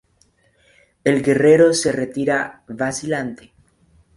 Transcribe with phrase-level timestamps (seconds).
[1.03, 3.53] El guerrero se retira, vacilante.